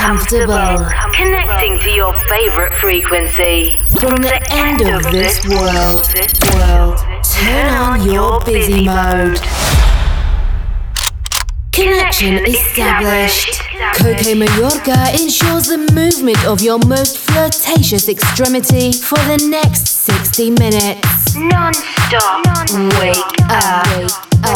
[0.00, 0.78] comfortable.
[1.14, 3.76] Connecting to your favorite frequency.
[4.00, 6.08] From the end of this world,
[6.56, 9.38] world turn on your busy mode.
[11.72, 13.60] Connection established.
[14.00, 21.36] Coke Mayorga ensures the movement of your most flirtatious extremity for the next 60 minutes.
[21.36, 22.46] Non-stop.
[23.00, 23.16] Wake
[23.50, 23.86] up.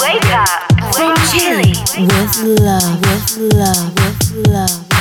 [0.01, 0.95] Wake up.
[0.95, 1.75] From Chile.
[2.01, 3.01] With love.
[3.01, 3.95] With love.
[3.95, 4.94] With love.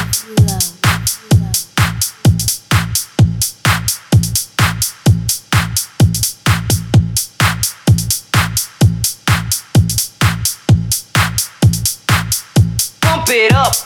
[13.23, 13.82] Pump it up.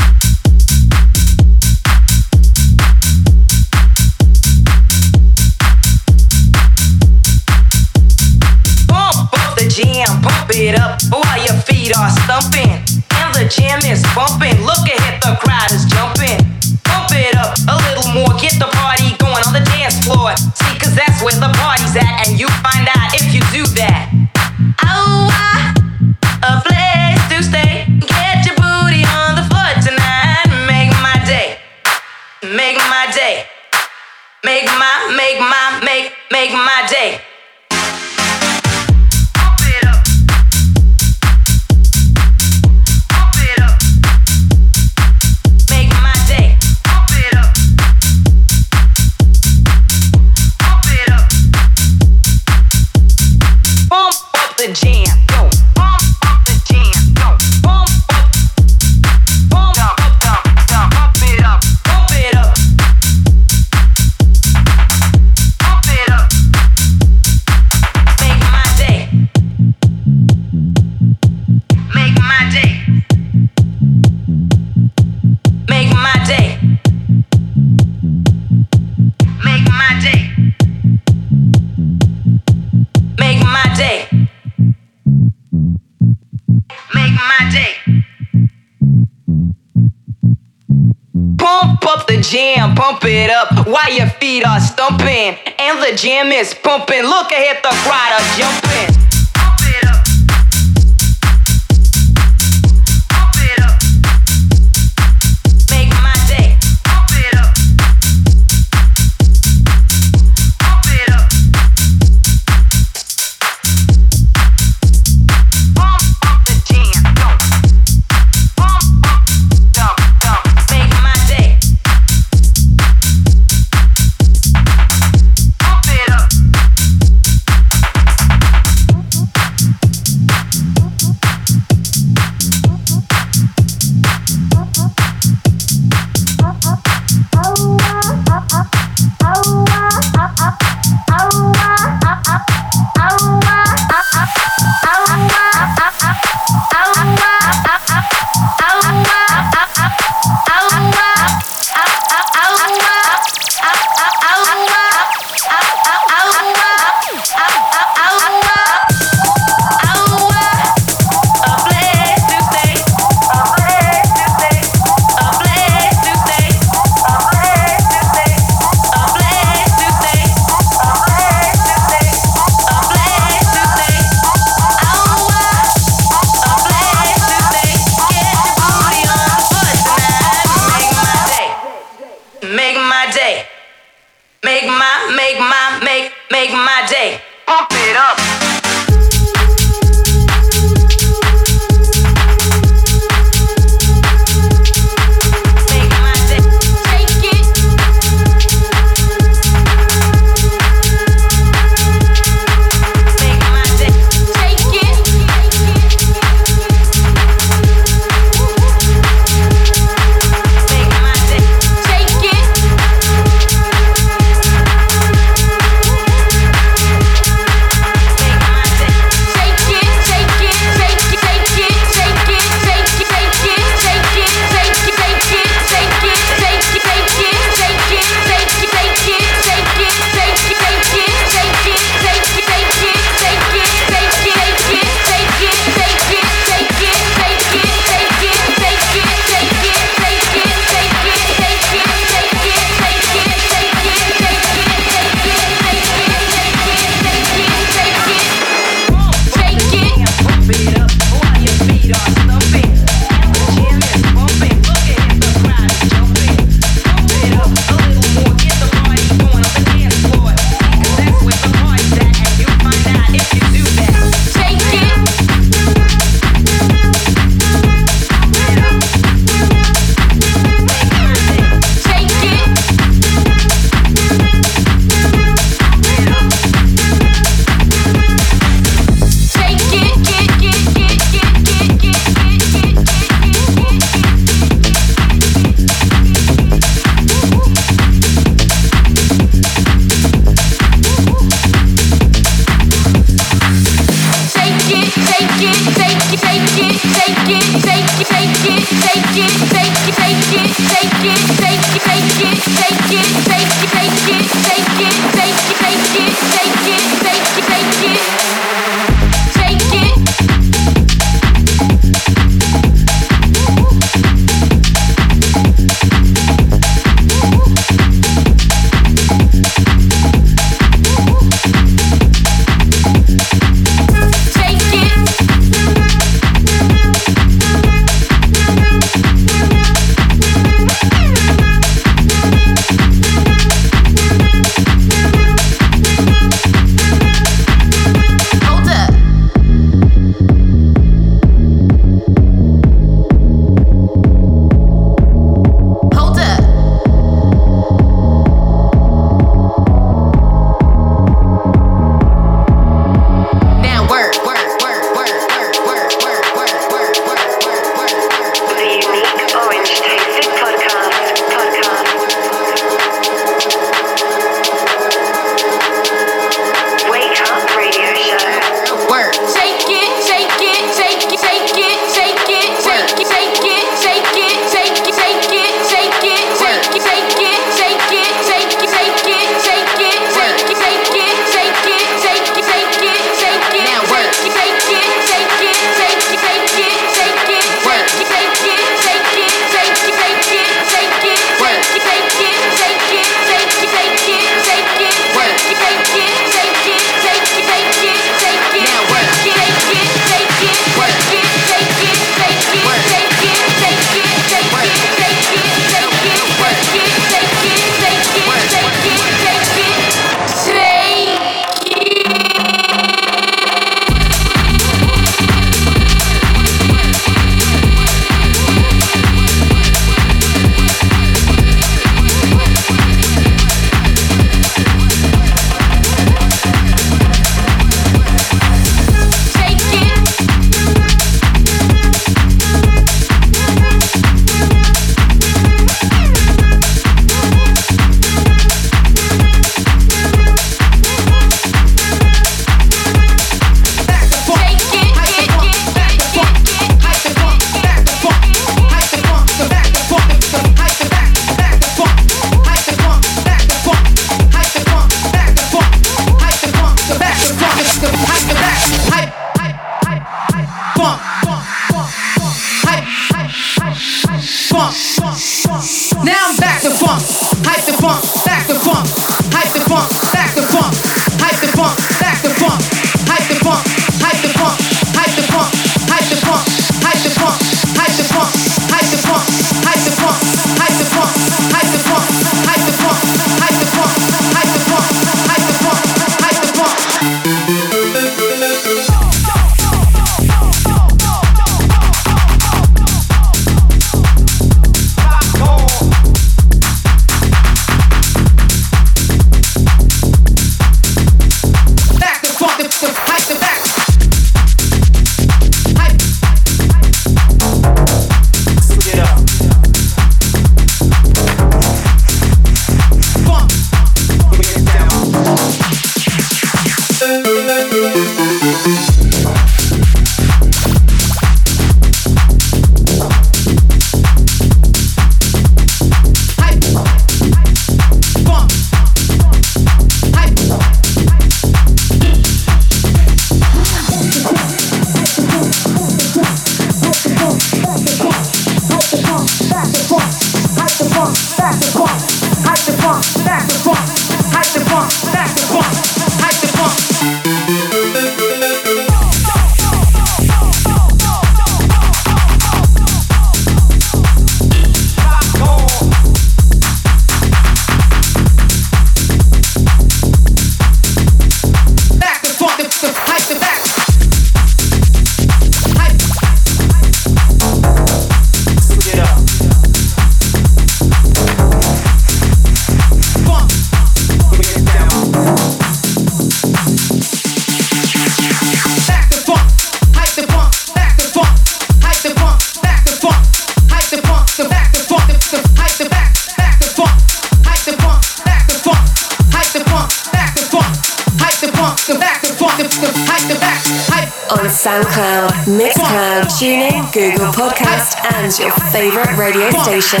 [599.28, 600.00] radio station.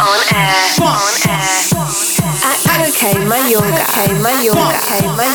[0.00, 0.56] On air.
[0.80, 1.60] On air.
[2.40, 2.56] At
[2.96, 3.84] Coke Mayorga.
[4.24, 4.80] Mayorga.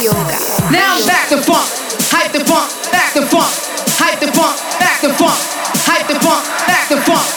[0.01, 0.37] Yoga,
[0.71, 1.69] Now back the funk.
[2.09, 2.71] Hype the funk.
[2.91, 3.53] Back the funk.
[4.01, 4.57] Hype the funk.
[4.79, 5.37] Back the funk.
[5.85, 6.41] Hype the funk.
[6.65, 7.27] Back the funk.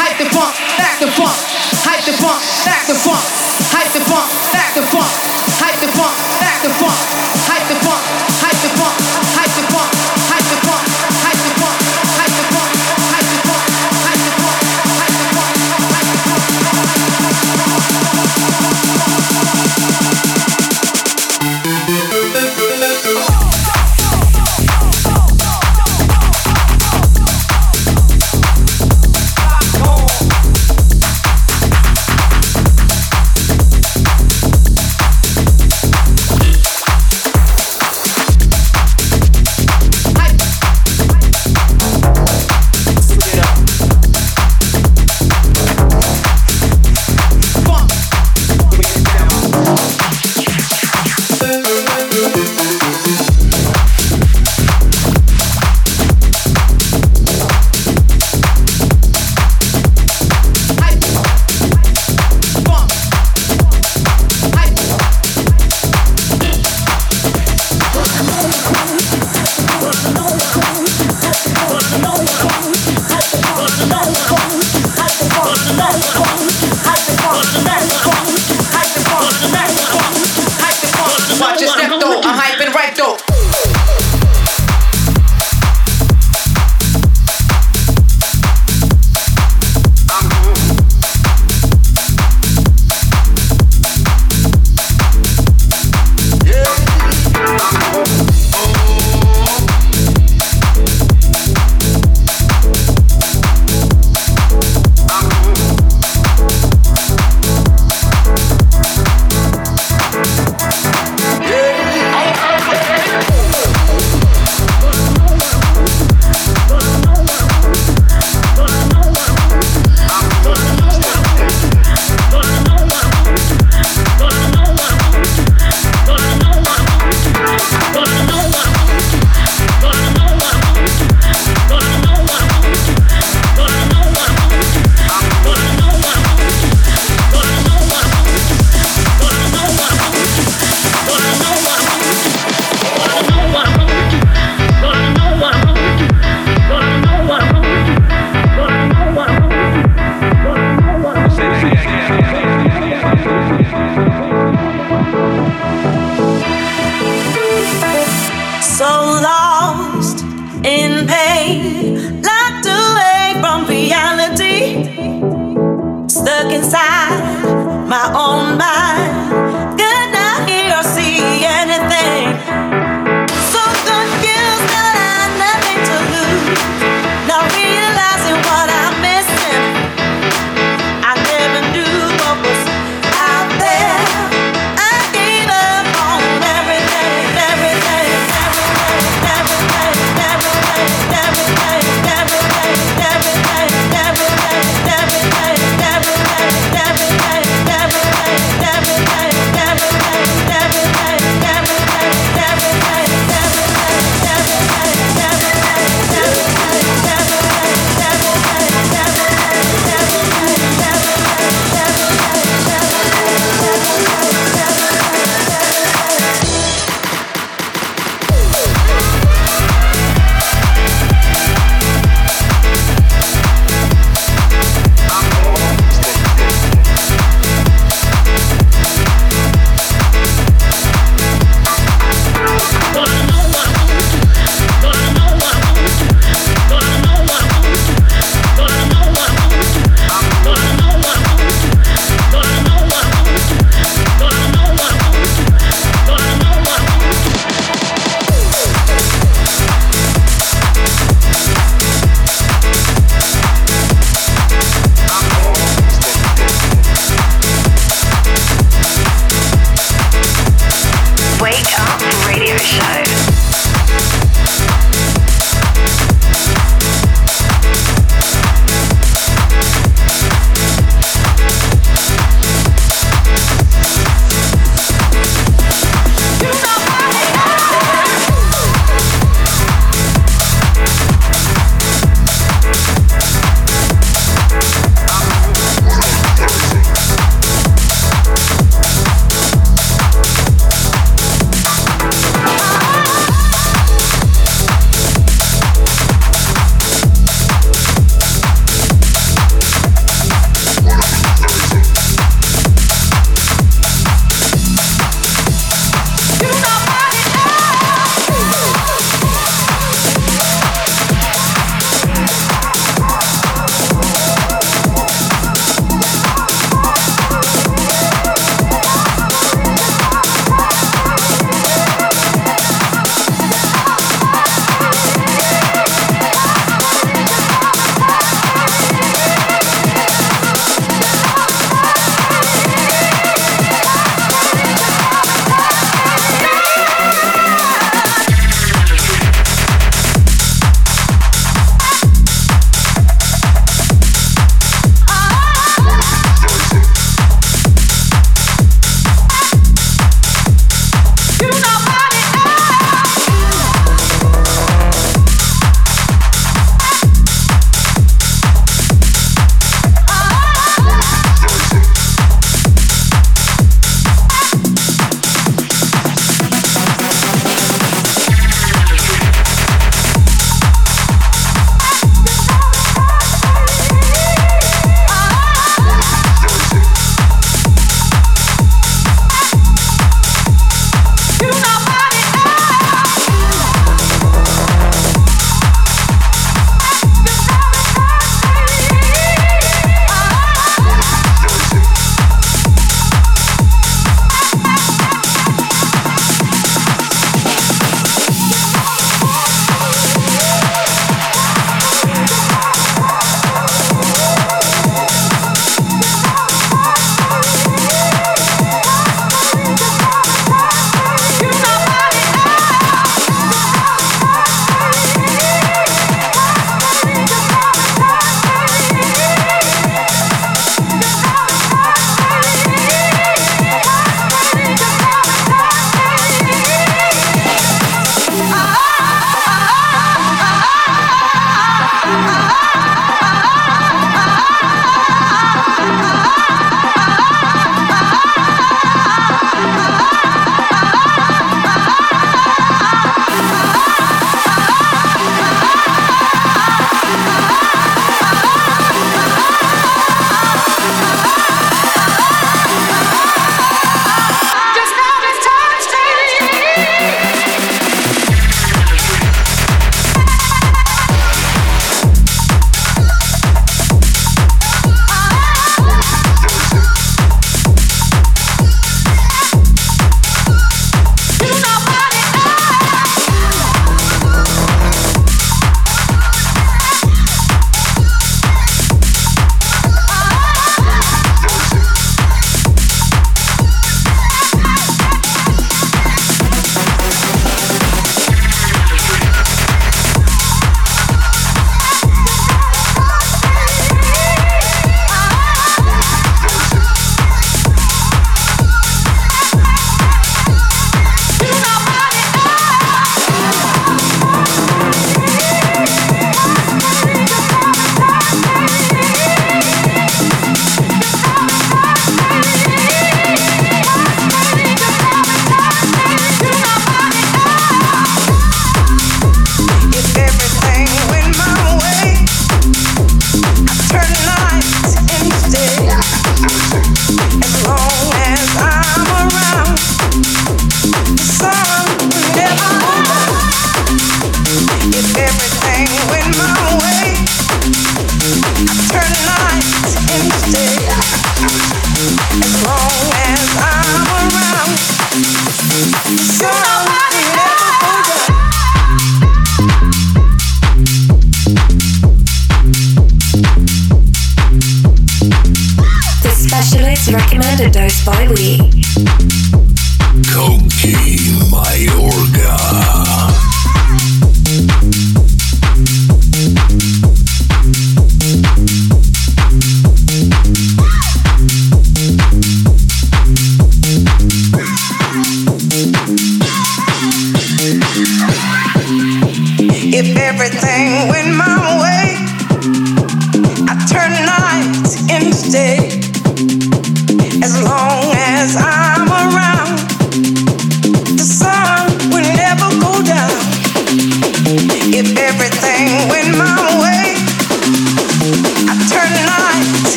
[0.00, 0.54] Hype the funk.
[0.78, 1.36] Back the funk.
[1.84, 2.40] Hype the funk.
[2.64, 3.47] Back the funk.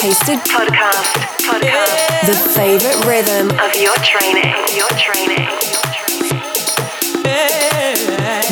[0.00, 1.12] Tasted Podcast.
[1.44, 2.26] Podcast.
[2.26, 4.54] The favorite rhythm Of your training.
[4.74, 5.46] Your training.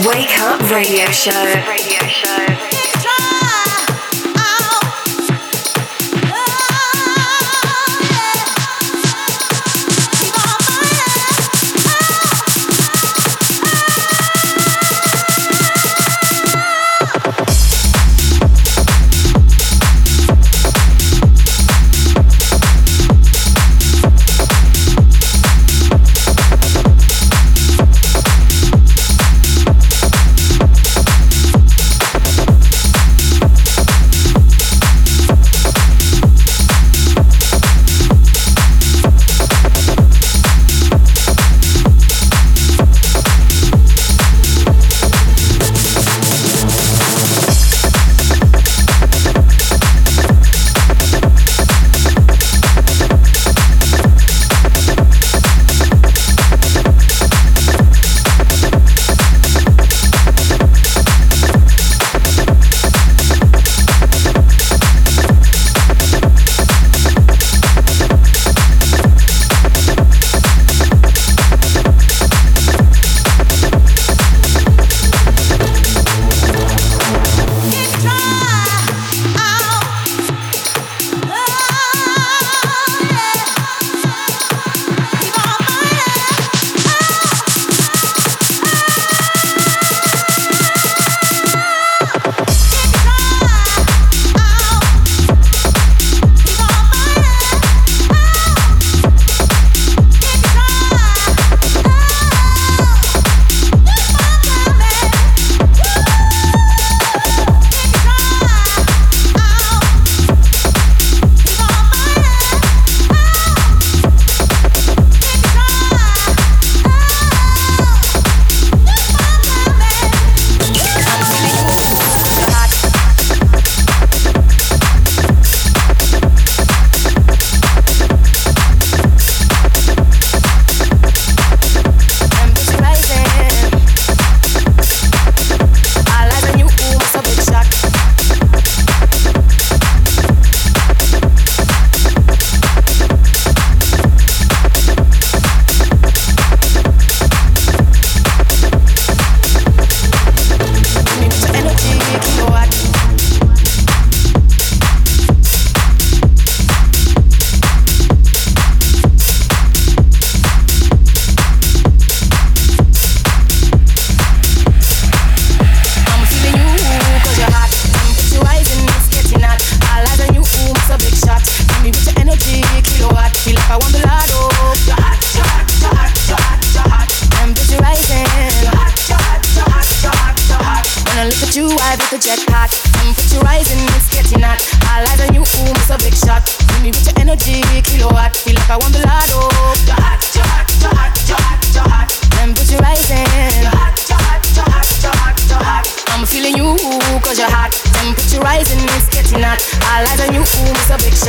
[0.07, 1.33] Wake Up Radio Show.
[1.67, 2.48] Radio show.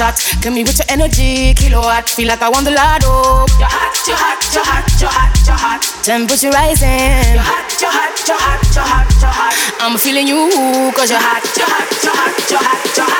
[0.00, 0.16] shot.
[0.40, 2.08] Give me with your energy, kilowatt.
[2.08, 3.44] Feel like I want the lotto.
[3.60, 5.82] You're hot, you're hot, you're hot, you're hot, you're hot.
[6.02, 7.36] Temperature rising.
[7.36, 9.54] You're hot, you're hot, you're hot, you're hot, you're hot.
[9.84, 10.48] I'm feeling you,
[10.96, 13.19] cause you're hot, you're hot, you're hot, you're hot, you're hot.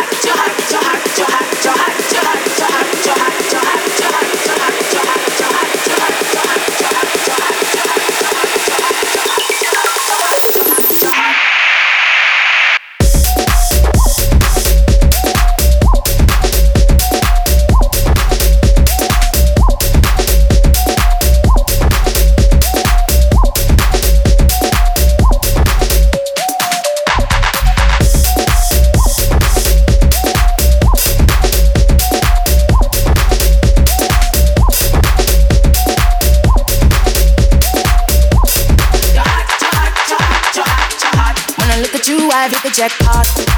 [42.81, 43.50] get hot.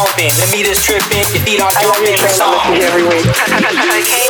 [0.00, 0.32] pumping.
[0.40, 1.26] The meter's tripping.
[1.32, 2.16] Your feet are jumping.
[2.16, 4.26] I love your every week.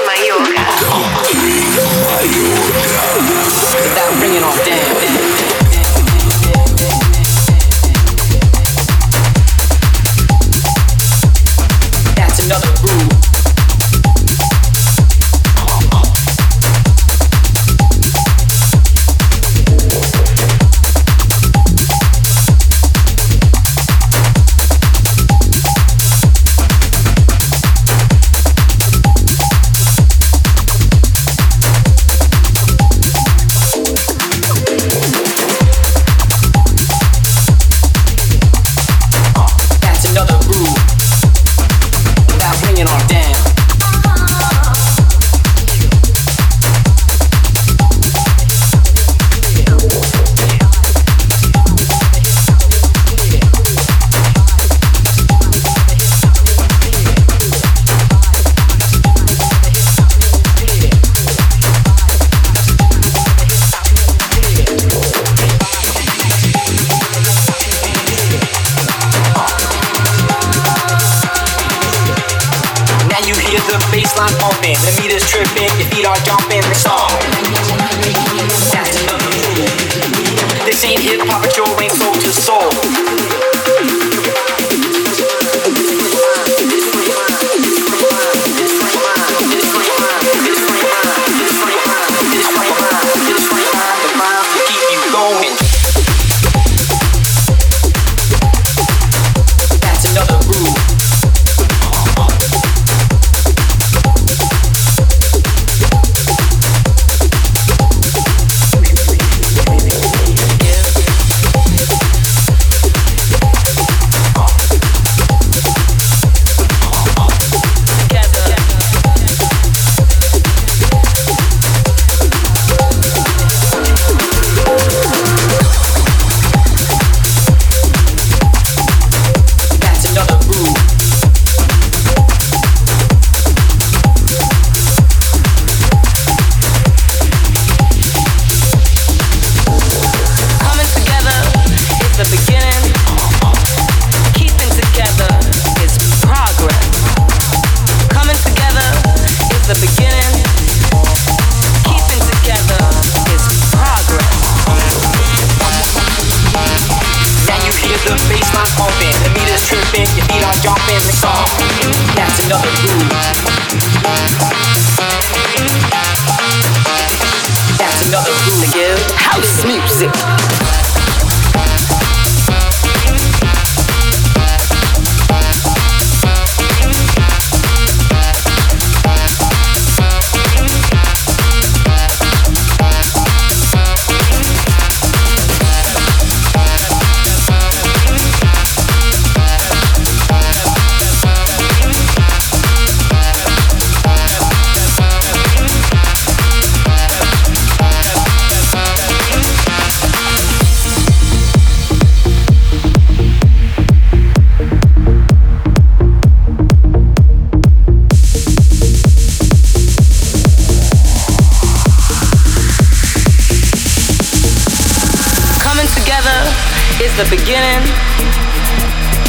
[217.24, 217.84] the beginning.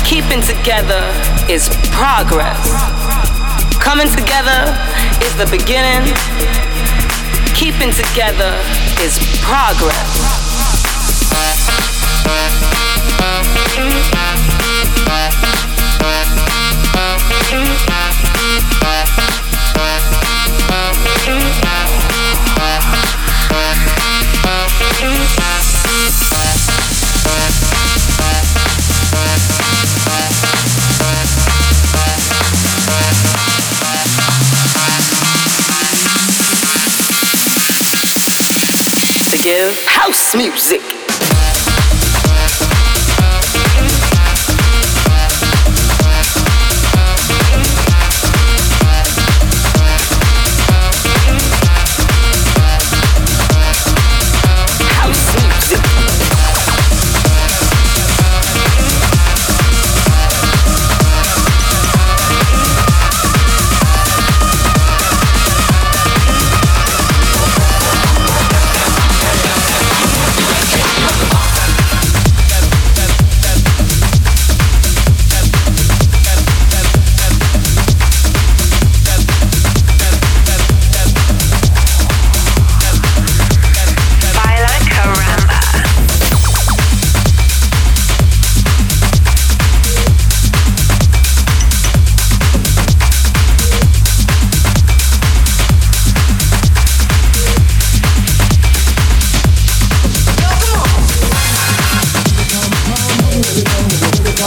[0.06, 1.04] Keeping together
[1.50, 2.72] is progress.
[3.82, 4.72] Coming together
[5.26, 6.08] is the beginning.
[7.54, 8.56] Keeping together
[9.02, 10.62] is progress.
[39.44, 41.01] Give house music.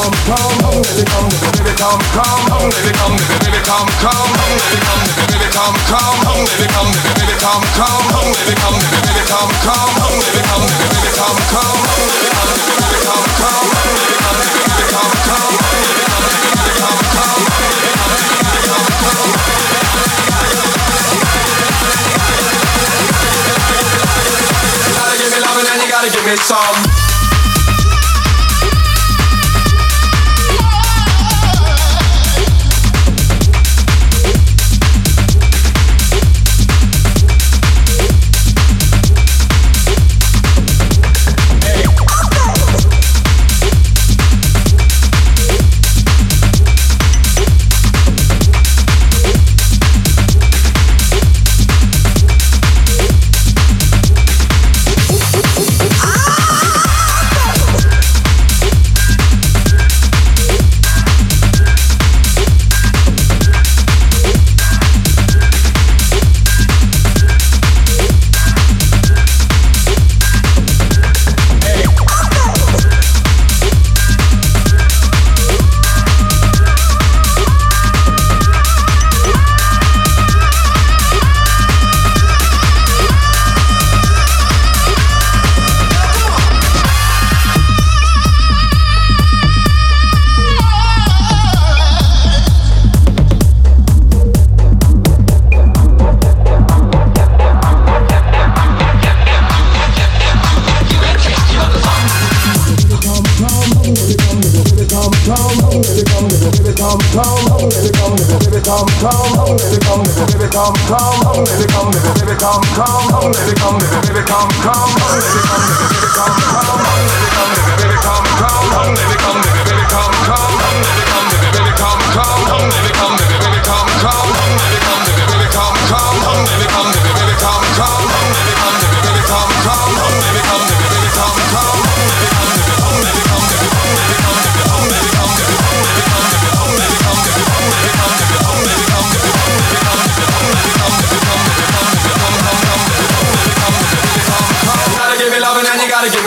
[0.05, 4.53] come, come, oh, baby come, baby come, come, oh, baby come, baby come, come, oh,
[4.69, 5.01] baby come,
[5.33, 9.97] baby come, come, oh, baby come, baby come, come, oh, baby come, baby come, come,
[10.05, 12.53] oh, baby come, baby come, come, oh, baby come,
[12.85, 17.41] baby come, come, oh, baby come, baby come, come, oh, baby come, baby come, come,
[17.41, 18.13] oh, baby come,
[18.45, 19.33] baby come, come.
[24.85, 27.04] You gotta give me loving and you gotta give me some.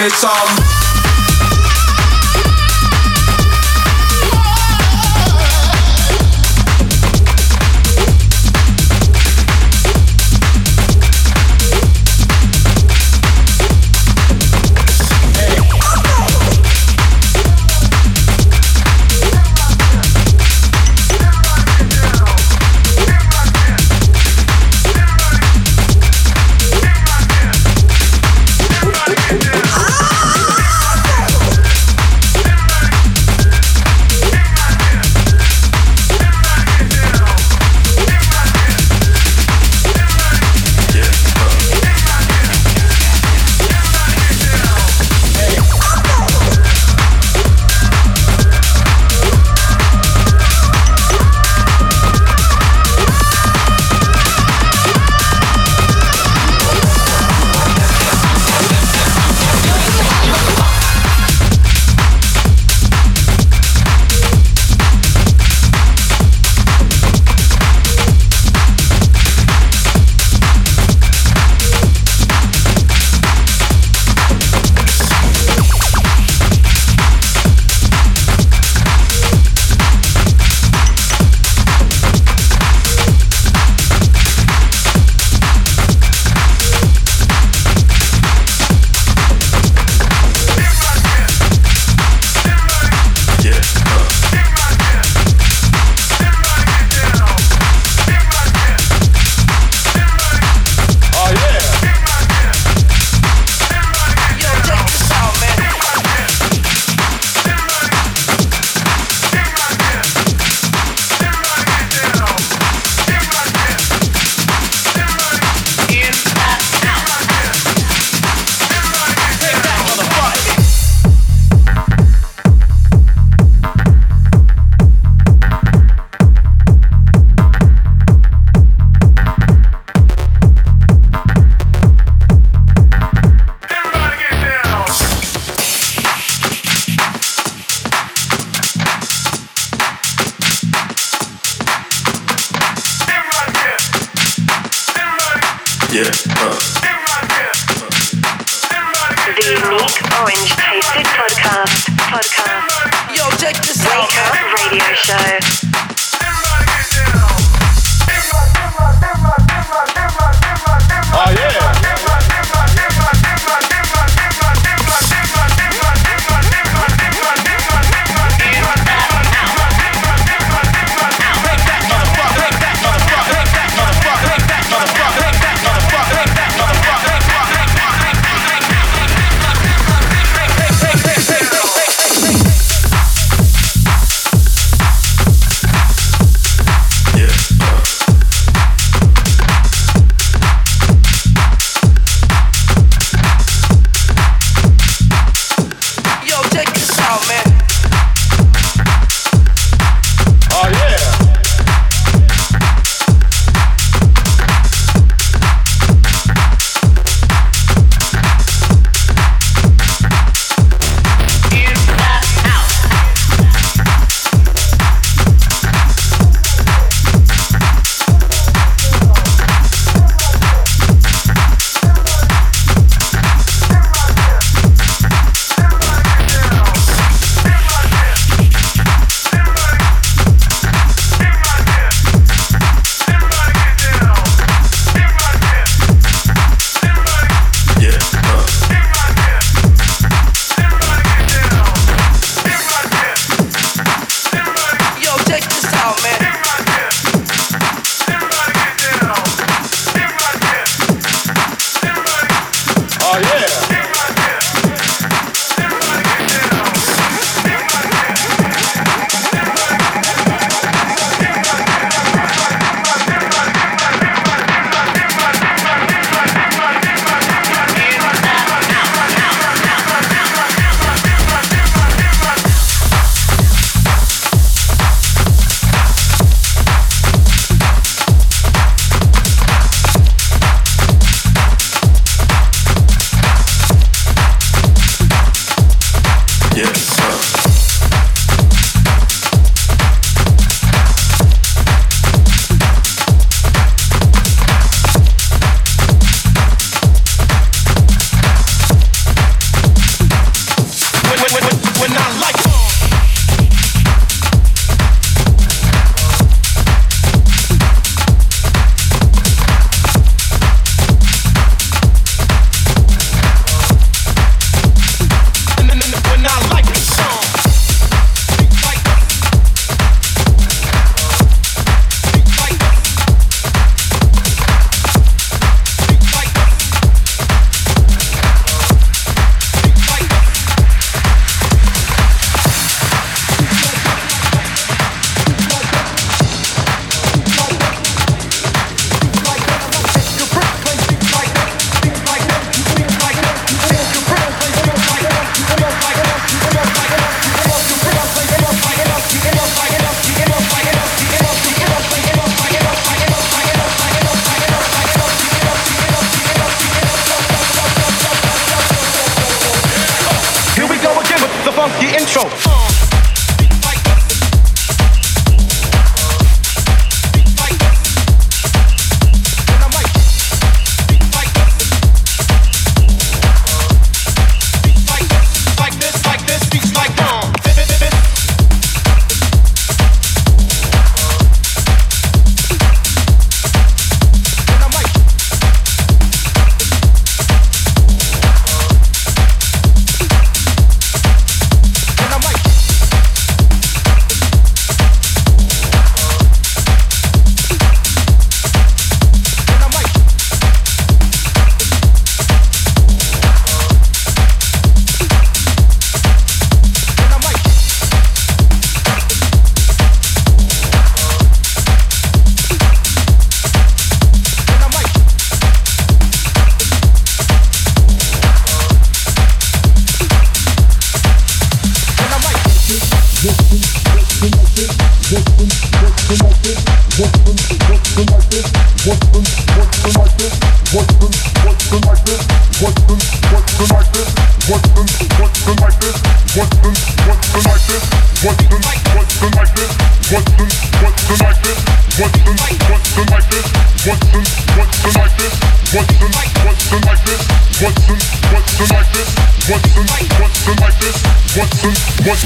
[0.10, 0.47] Everybody give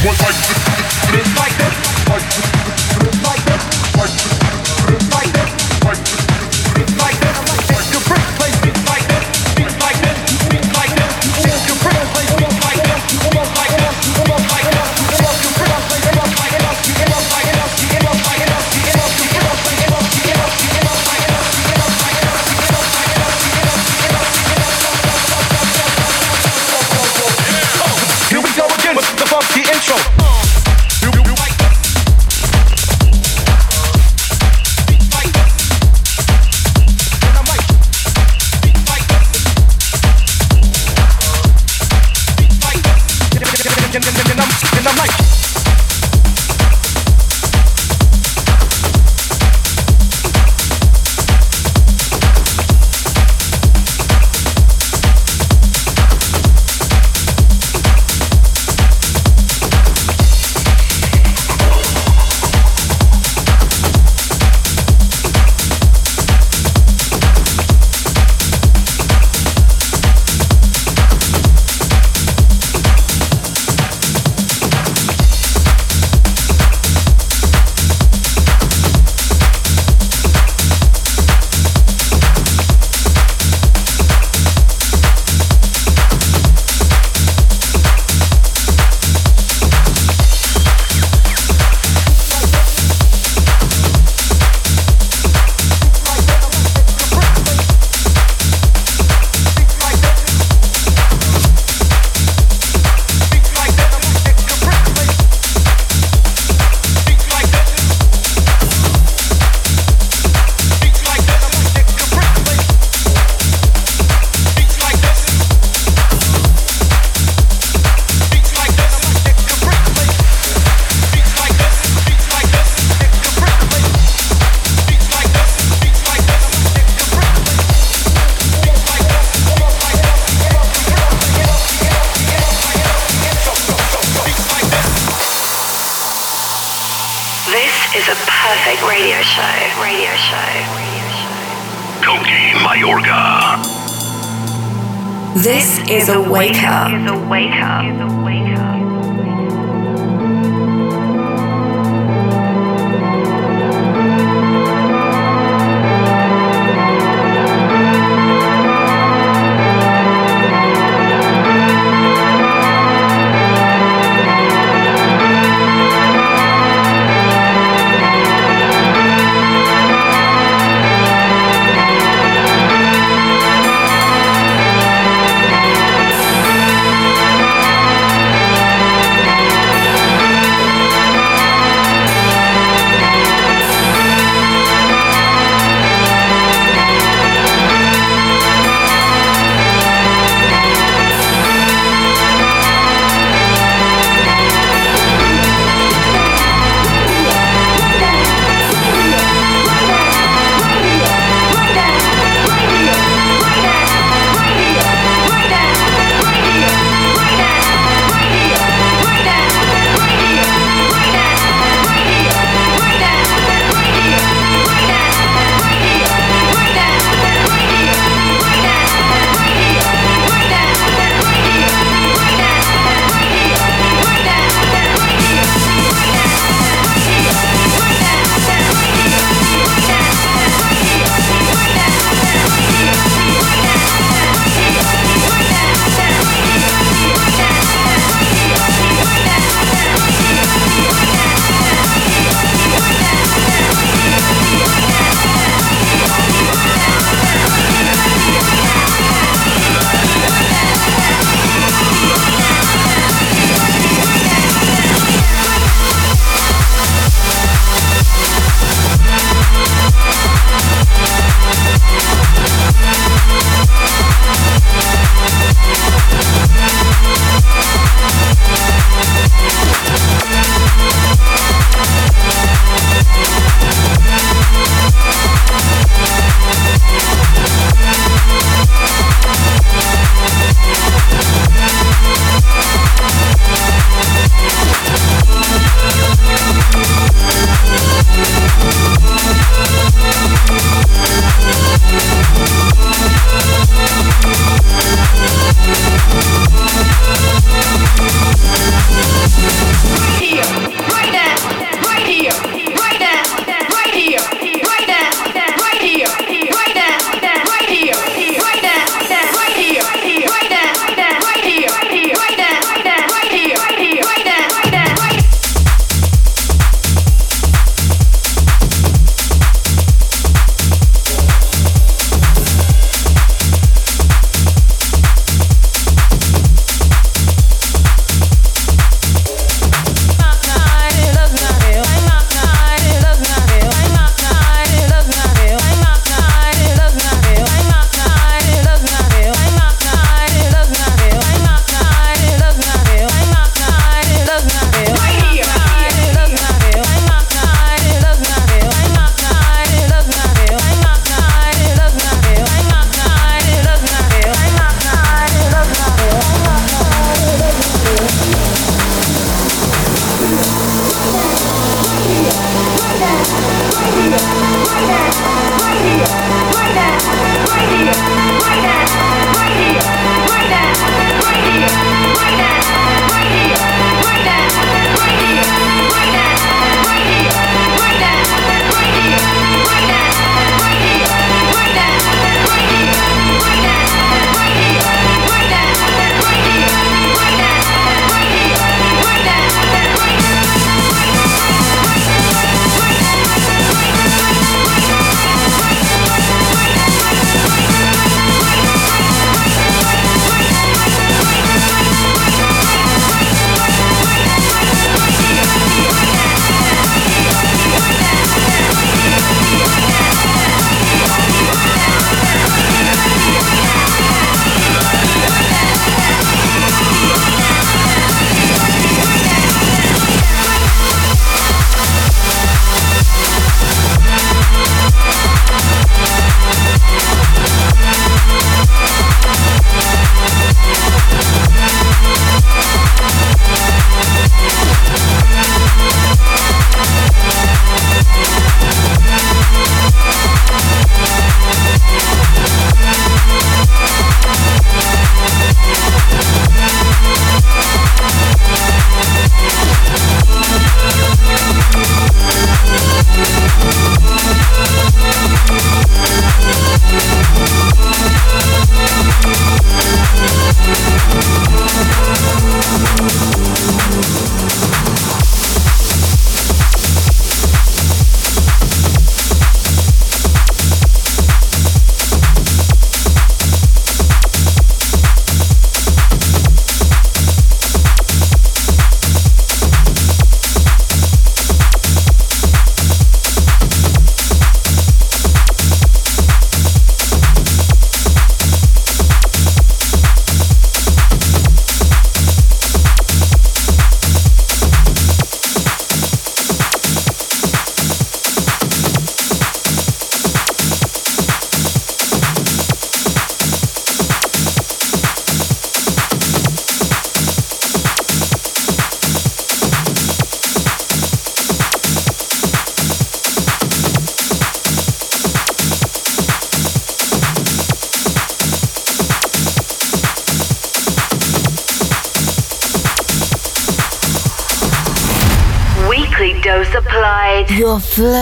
[0.04, 0.61] What like